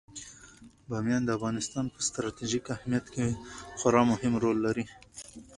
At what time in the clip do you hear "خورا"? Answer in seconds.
3.79-4.01